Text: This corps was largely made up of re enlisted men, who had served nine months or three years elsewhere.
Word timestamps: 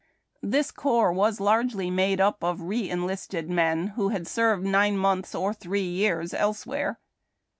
This 0.41 0.71
corps 0.71 1.13
was 1.13 1.39
largely 1.39 1.91
made 1.91 2.19
up 2.19 2.43
of 2.43 2.59
re 2.63 2.89
enlisted 2.89 3.51
men, 3.51 3.89
who 3.89 4.09
had 4.09 4.25
served 4.25 4.65
nine 4.65 4.97
months 4.97 5.35
or 5.35 5.53
three 5.53 5.81
years 5.87 6.33
elsewhere. 6.33 6.99